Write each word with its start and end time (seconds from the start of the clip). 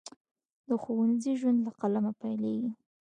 د 0.67 0.69
ښوونځي 0.81 1.31
ژوند 1.39 1.59
له 1.65 1.71
قلمه 1.81 2.11
پیلیږي. 2.21 2.71